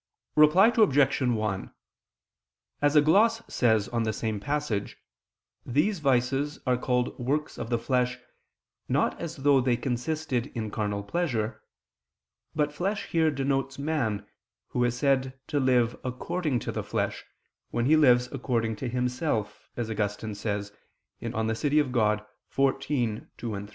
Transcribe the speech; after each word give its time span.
Reply 0.35 0.73
Obj. 0.75 1.21
1: 1.21 1.73
As 2.81 2.95
a 2.95 3.01
gloss 3.01 3.43
says 3.47 3.87
on 3.89 4.01
the 4.01 4.11
same 4.11 4.39
passage, 4.39 4.97
these 5.63 5.99
vices 5.99 6.57
are 6.65 6.75
called 6.75 7.19
works 7.19 7.59
of 7.59 7.69
the 7.69 7.77
flesh, 7.77 8.17
not 8.89 9.21
as 9.21 9.35
though 9.35 9.61
they 9.61 9.77
consisted 9.77 10.47
in 10.57 10.71
carnal 10.71 11.03
pleasure; 11.03 11.61
but 12.55 12.73
flesh 12.73 13.09
here 13.09 13.29
denotes 13.29 13.77
man, 13.77 14.25
who 14.69 14.83
is 14.85 14.97
said 14.97 15.37
to 15.49 15.59
live 15.59 15.95
according 16.03 16.57
to 16.61 16.71
the 16.71 16.81
flesh, 16.83 17.23
when 17.69 17.85
he 17.85 17.95
lives 17.95 18.27
according 18.31 18.75
to 18.77 18.89
himself, 18.89 19.69
as 19.77 19.87
Augustine 19.87 20.33
says 20.33 20.71
(De 21.19 21.31
Civ. 21.53 21.91
Dei 21.91 21.91
xiv, 21.91 23.27
2, 23.37 23.59
3). 23.67 23.67